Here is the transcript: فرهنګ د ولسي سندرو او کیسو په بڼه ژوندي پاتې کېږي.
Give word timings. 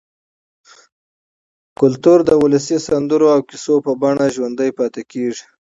فرهنګ 1.77 2.19
د 2.27 2.31
ولسي 2.41 2.77
سندرو 2.87 3.27
او 3.35 3.39
کیسو 3.49 3.75
په 3.85 3.91
بڼه 4.01 4.25
ژوندي 4.35 4.69
پاتې 4.77 5.01
کېږي. 5.11 5.45